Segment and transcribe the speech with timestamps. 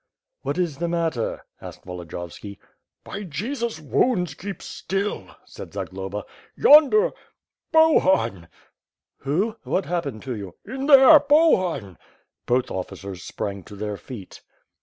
[0.41, 2.57] "What is the matter?" asked Volodiyovski.
[3.03, 6.23] "By Jesus' wounds, keep still!" said Zagloba.
[6.55, 7.11] "Yonder!...
[7.71, 8.47] Bohun!"
[9.17, 9.57] "Who?
[9.61, 11.99] What happened to you?" "In there— Bohun!"
[12.47, 14.41] Both officers sprang to their feet.